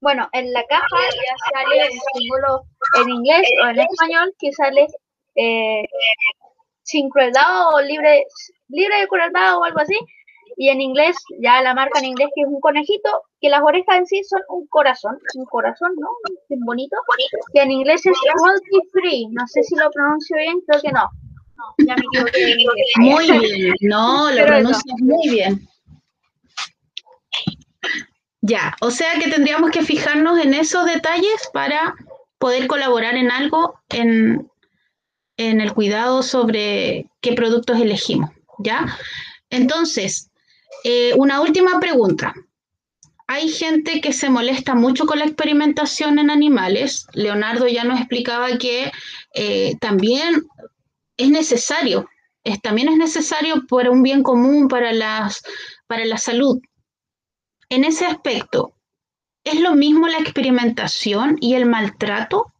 Bueno, 0.00 0.26
en 0.32 0.54
la 0.54 0.64
caja 0.64 0.86
ya 0.90 1.34
sale 1.52 1.82
el 1.82 1.90
símbolo 2.14 2.62
en 3.02 3.10
inglés 3.10 3.46
o 3.62 3.66
en 3.68 3.78
español 3.78 4.34
que 4.38 4.52
sale 4.52 4.86
eh, 5.34 5.84
sin 6.82 7.10
crueldad 7.10 7.68
o 7.74 7.82
libre, 7.82 8.24
libre 8.68 9.00
de 9.00 9.06
crueldad 9.06 9.58
o 9.58 9.64
algo 9.64 9.80
así. 9.80 9.98
Y 10.56 10.70
en 10.70 10.80
inglés, 10.80 11.14
ya 11.42 11.60
la 11.60 11.74
marca 11.74 11.98
en 11.98 12.06
inglés 12.06 12.30
que 12.34 12.40
es 12.40 12.48
un 12.48 12.60
conejito, 12.60 13.10
que 13.40 13.48
las 13.48 13.62
orejas 13.62 13.98
en 13.98 14.06
sí 14.06 14.22
son 14.24 14.40
un 14.48 14.66
corazón, 14.66 15.18
un 15.34 15.44
corazón, 15.46 15.92
¿no? 15.98 16.08
Es 16.48 16.58
bonito. 16.60 16.96
Que 17.52 17.62
en 17.62 17.70
inglés 17.70 18.04
es 18.04 18.16
cruelty 18.34 18.88
free. 18.92 19.28
No 19.30 19.46
sé 19.46 19.62
si 19.62 19.76
lo 19.76 19.90
pronuncio 19.90 20.36
bien, 20.36 20.60
creo 20.66 20.82
que 20.82 20.92
no. 20.92 21.08
ya 21.86 21.94
me 21.96 22.02
equivoqué. 22.02 22.56
Muy 22.96 23.38
bien, 23.38 23.74
no, 23.82 24.30
lo 24.30 24.46
pronuncias 24.46 25.00
muy 25.00 25.28
bien. 25.30 25.68
Ya, 28.40 28.74
o 28.80 28.90
sea 28.90 29.18
que 29.18 29.30
tendríamos 29.30 29.70
que 29.70 29.82
fijarnos 29.82 30.38
en 30.38 30.54
esos 30.54 30.86
detalles 30.86 31.50
para 31.52 31.94
poder 32.38 32.66
colaborar 32.66 33.16
en 33.16 33.30
algo 33.30 33.80
en, 33.90 34.48
el 35.36 35.72
cuidado 35.74 36.22
sobre 36.22 37.10
qué 37.20 37.32
productos 37.32 37.80
elegimos, 37.80 38.30
¿ya? 38.58 38.86
Entonces, 39.50 40.30
eh, 40.84 41.14
una 41.16 41.40
última 41.40 41.78
pregunta. 41.78 42.34
Hay 43.28 43.50
gente 43.50 44.00
que 44.00 44.12
se 44.12 44.30
molesta 44.30 44.74
mucho 44.74 45.06
con 45.06 45.18
la 45.18 45.26
experimentación 45.26 46.18
en 46.18 46.30
animales. 46.30 47.06
Leonardo 47.12 47.68
ya 47.68 47.84
nos 47.84 48.00
explicaba 48.00 48.56
que 48.56 48.90
eh, 49.34 49.76
también 49.80 50.46
es 51.18 51.28
necesario, 51.28 52.08
es, 52.42 52.60
también 52.62 52.88
es 52.88 52.96
necesario 52.96 53.66
por 53.66 53.88
un 53.88 54.02
bien 54.02 54.22
común 54.22 54.66
para, 54.66 54.92
las, 54.92 55.42
para 55.86 56.06
la 56.06 56.16
salud, 56.16 56.58
en 57.70 57.84
ese 57.84 58.06
aspecto, 58.06 58.72
¿es 59.44 59.60
lo 59.60 59.74
mismo 59.74 60.08
la 60.08 60.18
experimentación 60.18 61.36
y 61.38 61.54
el 61.54 61.66
maltrato? 61.66 62.54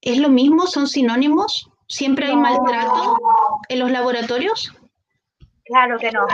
¿Es 0.00 0.18
lo 0.18 0.28
mismo? 0.28 0.68
¿Son 0.68 0.86
sinónimos? 0.86 1.68
¿Siempre 1.88 2.28
hay 2.28 2.36
maltrato 2.36 3.18
en 3.68 3.78
los 3.80 3.90
laboratorios? 3.90 4.72
Claro 5.64 5.98
que 5.98 6.12
no. 6.12 6.26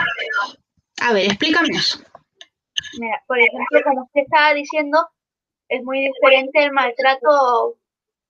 A 1.01 1.13
ver, 1.13 1.25
explícame 1.25 1.69
eso. 1.69 1.99
Mira, 2.99 3.23
por 3.27 3.39
ejemplo, 3.39 3.79
como 3.83 4.03
usted 4.03 4.21
estaba 4.21 4.53
diciendo, 4.53 5.07
es 5.69 5.83
muy 5.83 5.99
diferente 6.01 6.63
el 6.63 6.71
maltrato 6.71 7.75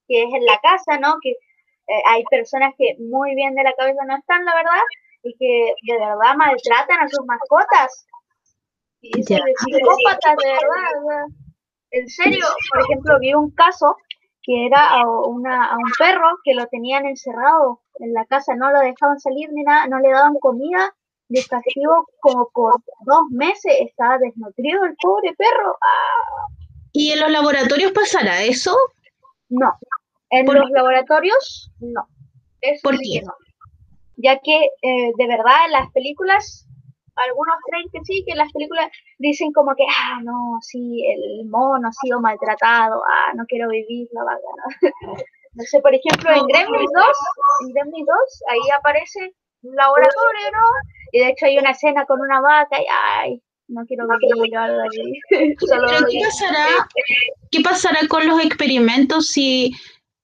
que 0.08 0.24
es 0.24 0.34
en 0.34 0.46
la 0.46 0.60
casa, 0.60 1.00
¿no? 1.00 1.16
Que 1.22 1.32
eh, 1.32 2.04
hay 2.06 2.24
personas 2.30 2.74
que 2.78 2.96
muy 3.00 3.36
bien 3.36 3.56
de 3.56 3.64
la 3.64 3.74
cabeza 3.74 4.04
no 4.06 4.18
están, 4.18 4.46
la 4.46 4.56
verdad, 4.56 4.82
y 5.24 5.36
que 5.38 5.74
de 5.94 6.00
verdad 6.00 6.36
maltratan 6.36 7.00
a 7.00 7.10
sus 7.10 7.26
mascotas. 7.26 8.08
Y 9.02 9.12
de 9.24 9.24
psicópatas, 9.24 10.36
de 10.44 10.52
verdad. 10.52 11.26
En 11.92 12.08
serio, 12.08 12.46
por 12.72 12.82
ejemplo, 12.84 13.20
vi 13.20 13.34
un 13.34 13.52
caso 13.52 13.98
que 14.44 14.66
era 14.66 14.90
a, 14.90 15.08
una, 15.28 15.66
a 15.66 15.76
un 15.76 15.92
perro 15.98 16.38
que 16.44 16.54
lo 16.54 16.66
tenían 16.68 17.06
encerrado 17.06 17.82
en 17.96 18.14
la 18.14 18.26
casa, 18.26 18.56
no 18.56 18.72
lo 18.72 18.80
dejaban 18.80 19.20
salir 19.20 19.50
ni 19.52 19.64
nada, 19.64 19.88
no 19.88 20.00
le 20.00 20.10
daban 20.10 20.36
comida, 20.40 20.96
castigo 21.48 22.08
como 22.20 22.50
por 22.54 22.74
dos 23.06 23.24
meses, 23.32 23.74
estaba 23.80 24.18
desnutrido 24.18 24.84
el 24.86 24.96
pobre 25.02 25.34
perro. 25.38 25.78
¡Ah! 25.82 26.48
¿Y 26.94 27.12
en 27.12 27.20
los 27.20 27.32
laboratorios 27.32 27.92
pasará 27.92 28.42
eso? 28.44 28.78
No, 29.50 29.72
en 30.30 30.46
los 30.46 30.70
laboratorios 30.72 31.72
no. 31.80 32.08
¿Por 32.84 32.98
qué? 32.98 33.22
No. 33.26 33.34
Ya 34.18 34.40
que 34.40 34.58
eh, 34.82 35.12
de 35.18 35.28
verdad 35.28 35.66
en 35.66 35.72
las 35.72 35.92
películas 35.92 36.68
algunos 37.16 37.56
creen 37.70 37.88
que 37.92 38.00
sí, 38.04 38.24
que 38.26 38.36
las 38.36 38.52
películas 38.52 38.90
dicen 39.20 39.52
como 39.52 39.76
que, 39.76 39.84
ah, 39.84 40.20
no, 40.24 40.58
sí, 40.62 41.06
el 41.06 41.48
mono 41.50 41.88
ha 41.88 41.92
sido 41.92 42.20
maltratado, 42.20 43.02
ah, 43.04 43.34
no 43.36 43.46
quiero 43.46 43.70
vivir 43.70 44.08
la 44.12 44.24
vaca, 44.24 44.40
¿no? 44.58 45.14
no 45.54 45.64
sé, 45.64 45.80
por 45.82 45.94
ejemplo, 45.94 46.32
en 46.32 46.46
Gremlins 46.48 46.92
2, 46.94 47.06
en 47.66 47.74
Gremlins 47.74 48.08
2, 48.08 48.44
ahí 48.50 48.70
aparece 48.78 49.36
un 49.64 49.76
laboratorio, 49.76 50.52
¿no? 50.54 50.66
Y 51.12 51.20
de 51.20 51.30
hecho 51.30 51.46
hay 51.46 51.58
una 51.58 51.72
escena 51.72 52.06
con 52.06 52.22
una 52.22 52.42
vaca 52.42 52.80
y, 52.80 52.86
ay, 52.90 53.42
No 53.68 53.86
quiero 53.86 54.06
que 54.08 54.58
algo 54.58 54.82
allí. 54.82 55.20
¿qué 55.30 56.20
pasará, 56.24 56.66
¿qué 57.52 57.62
pasará 57.62 58.08
con 58.08 58.28
los 58.28 58.44
experimentos 58.44 59.28
si 59.28 59.72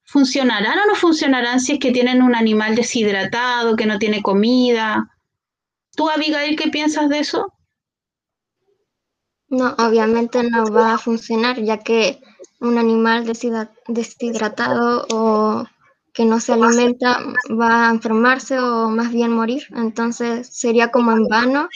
funcionarán 0.03 0.79
o 0.79 0.85
no 0.85 0.95
funcionarán 0.95 1.59
si 1.59 1.73
es 1.73 1.79
que 1.79 1.91
tienen 1.91 2.21
un 2.21 2.35
animal 2.35 2.75
deshidratado, 2.75 3.75
que 3.75 3.85
no 3.85 3.99
tiene 3.99 4.21
comida? 4.21 5.09
¿Tú, 5.95 6.09
Abigail, 6.09 6.55
qué 6.55 6.69
piensas 6.69 7.09
de 7.09 7.19
eso? 7.19 7.53
No, 9.49 9.75
obviamente 9.79 10.43
no 10.43 10.71
va 10.71 10.93
a 10.93 10.97
funcionar, 10.97 11.61
ya 11.61 11.77
que 11.79 12.19
un 12.59 12.77
animal 12.77 13.25
deshidratado 13.87 15.07
o 15.11 15.65
que 16.17 16.25
no 16.25 16.39
se 16.39 16.53
alimenta 16.53 17.19
va 17.61 17.87
a 17.87 17.91
enfermarse 17.91 18.59
o 18.59 18.89
más 18.89 19.13
bien 19.13 19.29
morir. 19.29 19.67
Entonces 19.75 20.47
sería 20.47 20.89
como 20.89 21.11
en 21.11 21.27
vano 21.27 21.69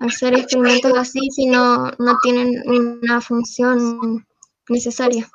hacer 0.00 0.34
experimentos 0.34 0.98
así 0.98 1.20
si 1.30 1.46
no, 1.46 1.92
no 2.00 2.18
tienen 2.20 2.60
una 2.66 3.20
función 3.20 4.26
necesaria. 4.68 5.28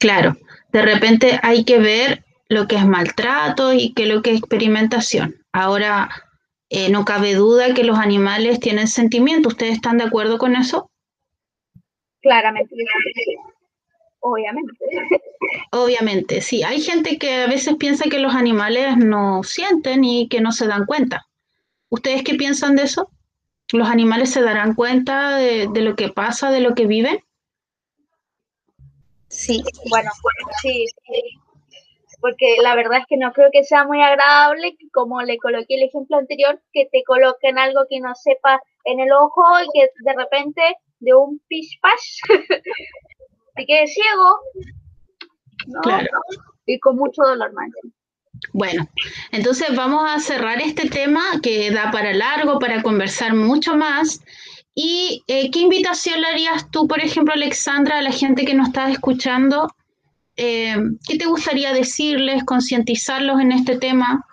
Claro, 0.00 0.34
de 0.72 0.80
repente 0.80 1.38
hay 1.42 1.64
que 1.64 1.78
ver 1.78 2.24
lo 2.48 2.66
que 2.68 2.76
es 2.76 2.86
maltrato 2.86 3.74
y 3.74 3.92
que 3.92 4.06
lo 4.06 4.22
que 4.22 4.30
es 4.30 4.38
experimentación. 4.38 5.36
Ahora, 5.52 6.08
eh, 6.70 6.88
no 6.88 7.04
cabe 7.04 7.34
duda 7.34 7.74
que 7.74 7.84
los 7.84 7.98
animales 7.98 8.60
tienen 8.60 8.88
sentimiento. 8.88 9.50
¿Ustedes 9.50 9.74
están 9.74 9.98
de 9.98 10.04
acuerdo 10.04 10.38
con 10.38 10.56
eso? 10.56 10.90
Claramente. 12.22 12.74
Obviamente. 14.28 14.72
Obviamente, 15.70 16.40
sí. 16.40 16.64
Hay 16.64 16.80
gente 16.80 17.16
que 17.16 17.44
a 17.44 17.46
veces 17.46 17.76
piensa 17.76 18.10
que 18.10 18.18
los 18.18 18.34
animales 18.34 18.96
no 18.96 19.44
sienten 19.44 20.02
y 20.02 20.28
que 20.28 20.40
no 20.40 20.50
se 20.50 20.66
dan 20.66 20.84
cuenta. 20.84 21.26
¿Ustedes 21.90 22.24
qué 22.24 22.34
piensan 22.34 22.74
de 22.74 22.82
eso? 22.82 23.08
¿Los 23.72 23.88
animales 23.88 24.32
se 24.32 24.42
darán 24.42 24.74
cuenta 24.74 25.36
de, 25.36 25.68
lo 25.74 25.94
que 25.94 26.08
pasa, 26.08 26.50
de 26.50 26.60
lo 26.60 26.74
que 26.74 26.86
viven? 26.86 27.22
Sí. 29.28 29.62
Bueno, 29.90 30.10
sí, 30.60 30.86
Porque 32.20 32.56
la 32.60 32.74
verdad 32.74 32.98
es 32.98 33.06
que 33.08 33.16
no 33.16 33.32
creo 33.32 33.50
que 33.52 33.62
sea 33.62 33.84
muy 33.84 34.02
agradable, 34.02 34.76
como 34.92 35.22
le 35.22 35.38
coloqué 35.38 35.76
el 35.76 35.84
ejemplo 35.84 36.16
anterior, 36.16 36.60
que 36.72 36.88
te 36.90 37.04
coloquen 37.04 37.58
algo 37.58 37.82
que 37.88 38.00
no 38.00 38.12
sepa 38.16 38.60
en 38.84 38.98
el 38.98 39.12
ojo 39.12 39.44
y 39.62 39.68
que 39.72 39.88
de 40.04 40.16
repente 40.16 40.62
de 40.98 41.14
un 41.14 41.40
pish 41.46 41.78
te 43.56 43.66
quede 43.66 43.86
ciego, 43.86 44.38
Claro. 45.82 46.08
Y 46.66 46.78
con 46.78 46.96
mucho 46.96 47.22
dolor 47.22 47.52
más. 47.52 47.68
Bueno, 48.52 48.88
entonces 49.32 49.74
vamos 49.74 50.04
a 50.06 50.20
cerrar 50.20 50.60
este 50.60 50.88
tema 50.88 51.40
que 51.42 51.70
da 51.70 51.90
para 51.90 52.12
largo, 52.12 52.58
para 52.58 52.82
conversar 52.82 53.34
mucho 53.34 53.76
más. 53.76 54.20
¿Y 54.74 55.22
eh, 55.26 55.50
qué 55.50 55.60
invitación 55.60 56.20
le 56.20 56.26
harías 56.26 56.70
tú, 56.70 56.86
por 56.86 57.00
ejemplo, 57.00 57.32
Alexandra, 57.32 57.98
a 57.98 58.02
la 58.02 58.12
gente 58.12 58.44
que 58.44 58.54
nos 58.54 58.68
está 58.68 58.90
escuchando? 58.90 59.74
Eh, 60.36 60.76
¿Qué 61.08 61.16
te 61.16 61.26
gustaría 61.26 61.72
decirles, 61.72 62.44
concientizarlos 62.44 63.40
en 63.40 63.52
este 63.52 63.78
tema? 63.78 64.26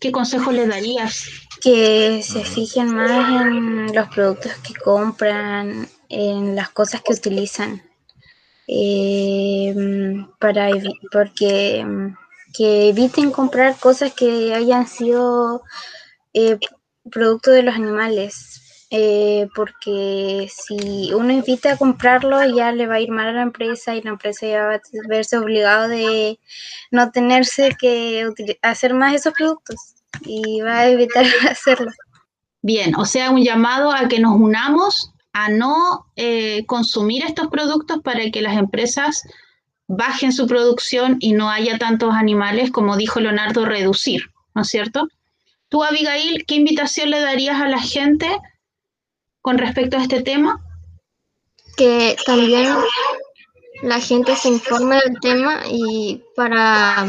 ¿Qué 0.00 0.10
consejos 0.12 0.54
les 0.54 0.68
darías? 0.68 1.28
Que 1.60 2.22
se 2.22 2.42
fijen 2.42 2.94
más 2.94 3.42
en 3.42 3.94
los 3.94 4.08
productos 4.08 4.52
que 4.66 4.74
compran, 4.74 5.86
en 6.12 6.54
las 6.54 6.68
cosas 6.68 7.02
que 7.02 7.14
utilizan, 7.14 7.82
eh, 8.68 9.74
para 10.38 10.68
porque 11.10 11.84
que 12.54 12.90
eviten 12.90 13.32
comprar 13.32 13.76
cosas 13.78 14.12
que 14.12 14.54
hayan 14.54 14.86
sido 14.86 15.62
eh, 16.34 16.58
producto 17.10 17.50
de 17.50 17.62
los 17.62 17.74
animales. 17.74 18.58
Eh, 18.94 19.48
porque 19.54 20.50
si 20.54 21.14
uno 21.14 21.32
invita 21.32 21.72
a 21.72 21.76
comprarlo 21.78 22.44
ya 22.54 22.72
le 22.72 22.86
va 22.86 22.96
a 22.96 23.00
ir 23.00 23.10
mal 23.10 23.26
a 23.28 23.32
la 23.32 23.40
empresa 23.40 23.94
y 23.94 24.02
la 24.02 24.10
empresa 24.10 24.46
ya 24.46 24.66
va 24.66 24.74
a 24.74 24.80
verse 25.08 25.38
obligado 25.38 25.88
de 25.88 26.38
no 26.90 27.10
tenerse 27.10 27.74
que 27.80 28.28
hacer 28.60 28.92
más 28.92 29.14
esos 29.14 29.32
productos 29.32 29.94
y 30.26 30.60
va 30.60 30.80
a 30.80 30.88
evitar 30.90 31.24
hacerlo. 31.50 31.90
Bien, 32.60 32.94
o 32.96 33.06
sea, 33.06 33.30
un 33.30 33.42
llamado 33.42 33.90
a 33.90 34.08
que 34.08 34.20
nos 34.20 34.38
unamos 34.38 35.10
a 35.32 35.48
no 35.48 36.06
eh, 36.16 36.64
consumir 36.66 37.24
estos 37.24 37.48
productos 37.48 38.00
para 38.02 38.30
que 38.30 38.42
las 38.42 38.56
empresas 38.56 39.22
bajen 39.88 40.32
su 40.32 40.46
producción 40.46 41.16
y 41.20 41.32
no 41.32 41.50
haya 41.50 41.78
tantos 41.78 42.14
animales, 42.14 42.70
como 42.70 42.96
dijo 42.96 43.20
Leonardo, 43.20 43.64
reducir, 43.64 44.30
¿no 44.54 44.62
es 44.62 44.68
cierto? 44.68 45.08
Tú, 45.68 45.82
Abigail, 45.84 46.44
¿qué 46.46 46.56
invitación 46.56 47.10
le 47.10 47.20
darías 47.20 47.60
a 47.60 47.68
la 47.68 47.80
gente 47.80 48.28
con 49.40 49.58
respecto 49.58 49.96
a 49.96 50.02
este 50.02 50.22
tema? 50.22 50.60
Que 51.76 52.16
también 52.26 52.74
la 53.82 53.98
gente 54.00 54.36
se 54.36 54.48
informe 54.48 54.96
del 54.96 55.18
tema 55.20 55.62
y 55.70 56.22
para, 56.36 57.06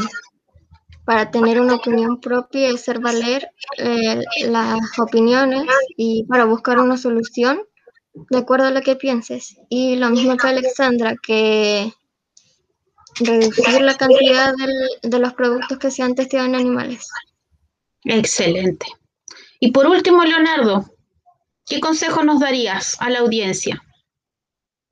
para 1.05 1.29
tener 1.29 1.59
una 1.59 1.75
opinión 1.75 2.19
propia 2.21 2.71
y 2.71 2.75
hacer 2.75 2.99
valer 2.99 3.49
eh, 3.77 4.23
las 4.47 4.79
opiniones 4.97 5.65
y 5.97 6.25
para 6.25 6.45
buscar 6.45 6.79
una 6.79 6.97
solución 6.97 7.61
de 8.13 8.37
acuerdo 8.37 8.67
a 8.67 8.71
lo 8.71 8.81
que 8.81 8.95
pienses. 8.95 9.57
Y 9.69 9.95
lo 9.95 10.09
mismo 10.09 10.37
que 10.37 10.47
Alexandra, 10.47 11.15
que 11.21 11.91
reducir 13.19 13.81
la 13.81 13.95
cantidad 13.95 14.53
de 15.01 15.19
los 15.19 15.33
productos 15.33 15.77
que 15.77 15.91
se 15.91 16.03
han 16.03 16.15
testeado 16.15 16.47
en 16.47 16.55
animales. 16.55 17.09
Excelente. 18.03 18.85
Y 19.59 19.71
por 19.71 19.87
último, 19.87 20.23
Leonardo, 20.23 20.85
¿qué 21.65 21.79
consejo 21.79 22.23
nos 22.23 22.39
darías 22.39 22.97
a 22.99 23.09
la 23.09 23.19
audiencia? 23.19 23.81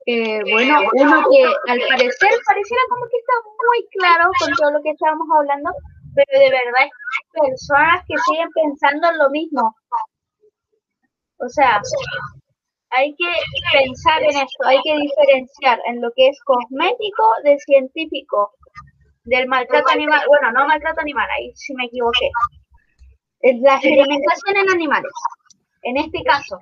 Eh, 0.06 0.40
bueno, 0.50 0.80
uno 0.94 1.24
que 1.30 1.44
al 1.70 1.80
parecer 1.88 2.30
pareciera 2.46 2.82
como 2.88 3.06
que 3.06 3.18
está 3.18 3.34
muy 3.44 3.88
claro 3.92 4.30
con 4.40 4.52
todo 4.54 4.72
lo 4.72 4.82
que 4.82 4.90
estábamos 4.90 5.28
hablando, 5.38 5.70
pero 6.14 6.40
de 6.40 6.50
verdad 6.50 6.82
hay 6.82 6.90
personas 7.32 8.04
que 8.08 8.14
siguen 8.26 8.48
pensando 8.52 9.12
lo 9.12 9.30
mismo. 9.30 9.76
O 11.38 11.48
sea, 11.48 11.80
hay 12.96 13.14
que 13.16 13.26
pensar 13.72 14.22
en 14.22 14.30
esto, 14.30 14.66
hay 14.66 14.78
que 14.82 14.96
diferenciar 14.96 15.80
en 15.86 16.00
lo 16.00 16.10
que 16.14 16.28
es 16.28 16.38
cosmético 16.44 17.24
de 17.44 17.58
científico, 17.58 18.52
del 19.24 19.46
maltrato 19.48 19.90
animal, 19.90 20.20
bueno, 20.28 20.52
no 20.52 20.66
maltrato 20.66 21.00
animal, 21.00 21.28
ahí 21.30 21.52
sí 21.54 21.74
me 21.74 21.86
equivoqué. 21.86 22.30
La 23.60 23.74
experimentación 23.74 24.56
en 24.56 24.70
animales, 24.70 25.12
en 25.82 25.96
este 25.96 26.22
caso, 26.22 26.58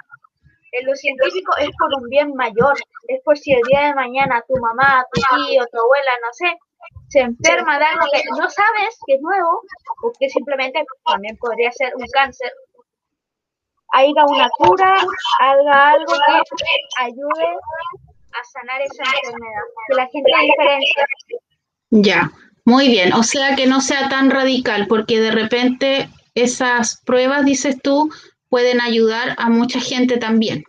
en 0.72 0.86
lo 0.86 0.94
científico 0.94 1.52
es 1.58 1.68
por 1.78 1.90
un 2.00 2.08
bien 2.08 2.34
mayor, 2.34 2.74
es 3.08 3.20
por 3.24 3.36
si 3.36 3.52
el 3.52 3.62
día 3.68 3.88
de 3.88 3.94
mañana 3.94 4.42
tu 4.46 4.54
mamá, 4.60 5.04
tu 5.12 5.20
tío, 5.20 5.66
tu 5.66 5.78
abuela, 5.78 6.12
no 6.22 6.32
sé, 6.32 6.56
se 7.08 7.20
enferma 7.20 7.78
de 7.78 7.84
algo 7.84 8.06
que 8.12 8.22
no 8.30 8.48
sabes 8.48 8.98
que 9.04 9.14
es 9.14 9.20
nuevo, 9.20 9.62
o 10.04 10.12
que 10.18 10.28
simplemente 10.28 10.84
también 11.04 11.36
podría 11.38 11.72
ser 11.72 11.92
un 11.96 12.06
cáncer 12.12 12.52
haga 13.92 14.26
una 14.26 14.48
cura, 14.50 14.96
haga 15.40 15.90
algo 15.90 16.12
que 16.12 17.02
ayude 17.02 17.46
a 18.32 18.44
sanar 18.52 18.80
esa 18.82 19.02
enfermedad, 19.02 19.62
que 19.88 19.94
la 19.94 20.06
gente 20.06 20.30
diferencia. 20.42 21.06
Ya, 21.90 22.32
muy 22.64 22.88
bien, 22.88 23.12
o 23.12 23.22
sea 23.22 23.56
que 23.56 23.66
no 23.66 23.80
sea 23.80 24.08
tan 24.08 24.30
radical, 24.30 24.86
porque 24.86 25.20
de 25.20 25.32
repente 25.32 26.08
esas 26.34 27.00
pruebas, 27.04 27.44
dices 27.44 27.76
tú, 27.82 28.10
pueden 28.48 28.80
ayudar 28.80 29.34
a 29.38 29.48
mucha 29.48 29.80
gente 29.80 30.18
también. 30.18 30.64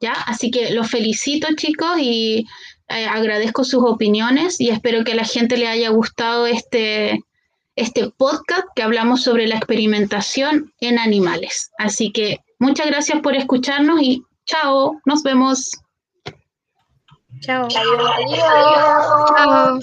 ¿Ya? 0.00 0.12
Así 0.12 0.50
que 0.52 0.70
los 0.70 0.88
felicito 0.88 1.48
chicos 1.56 1.98
y 1.98 2.46
eh, 2.88 3.06
agradezco 3.06 3.64
sus 3.64 3.82
opiniones 3.82 4.60
y 4.60 4.70
espero 4.70 5.02
que 5.02 5.12
a 5.12 5.16
la 5.16 5.24
gente 5.24 5.56
le 5.56 5.66
haya 5.66 5.90
gustado 5.90 6.46
este, 6.46 7.20
este 7.78 8.10
podcast 8.10 8.66
que 8.74 8.82
hablamos 8.82 9.22
sobre 9.22 9.46
la 9.46 9.56
experimentación 9.56 10.72
en 10.80 10.98
animales. 10.98 11.70
Así 11.78 12.10
que 12.10 12.40
muchas 12.58 12.88
gracias 12.88 13.20
por 13.20 13.36
escucharnos 13.36 14.02
y 14.02 14.24
chao, 14.46 15.00
nos 15.04 15.22
vemos. 15.22 15.70
Chao. 17.40 17.68
Chao. 17.68 19.78